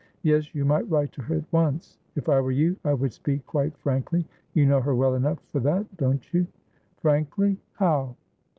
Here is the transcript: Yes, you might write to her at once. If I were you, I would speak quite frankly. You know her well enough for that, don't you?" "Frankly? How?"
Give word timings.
Yes, 0.23 0.55
you 0.55 0.65
might 0.65 0.89
write 0.89 1.11
to 1.11 1.21
her 1.21 1.35
at 1.35 1.53
once. 1.53 1.99
If 2.15 2.27
I 2.27 2.41
were 2.41 2.49
you, 2.49 2.75
I 2.83 2.91
would 2.91 3.13
speak 3.13 3.45
quite 3.45 3.77
frankly. 3.77 4.25
You 4.55 4.65
know 4.65 4.81
her 4.81 4.95
well 4.95 5.13
enough 5.13 5.37
for 5.51 5.59
that, 5.59 5.95
don't 5.95 6.33
you?" 6.33 6.47
"Frankly? 6.97 7.59
How?" 7.73 8.15